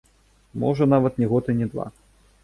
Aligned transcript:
Можа, 0.61 0.87
нават 0.93 1.19
не 1.23 1.27
год 1.33 1.51
і 1.53 1.55
не 1.59 1.67
два. 1.75 1.87